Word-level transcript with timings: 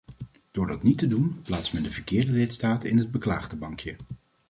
Door 0.51 0.67
dat 0.67 0.83
niet 0.83 0.97
te 0.97 1.07
doen, 1.07 1.41
plaatst 1.41 1.73
men 1.73 1.83
de 1.83 1.89
verkeerde 1.91 2.31
lidstaten 2.31 2.89
in 2.89 2.97
het 2.97 3.11
beklaagdenbankje. 3.11 3.95